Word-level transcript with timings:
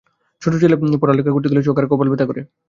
ছোটো 0.41 0.57
লেখা 1.17 1.31
পড়তে 1.33 1.49
গেলে 1.51 1.61
চোখ 1.63 1.75
আর 1.77 1.85
কপাল 1.87 2.07
ব্যথা 2.09 2.25
করে। 2.25 2.41